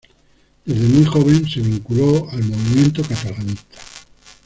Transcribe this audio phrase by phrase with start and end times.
[0.65, 3.77] Desde muy joven se vinculó al movimiento catalanista.